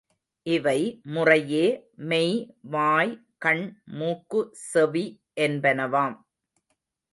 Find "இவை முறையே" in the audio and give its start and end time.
0.45-1.65